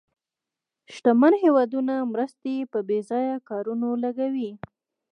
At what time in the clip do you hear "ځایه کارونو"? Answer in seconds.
3.09-3.89